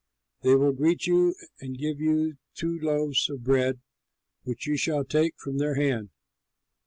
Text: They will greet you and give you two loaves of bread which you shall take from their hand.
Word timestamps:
They 0.41 0.55
will 0.55 0.71
greet 0.71 1.05
you 1.05 1.35
and 1.59 1.77
give 1.77 1.99
you 1.99 2.37
two 2.55 2.79
loaves 2.79 3.29
of 3.29 3.43
bread 3.43 3.81
which 4.41 4.65
you 4.65 4.75
shall 4.75 5.03
take 5.05 5.35
from 5.37 5.59
their 5.59 5.75
hand. 5.75 6.09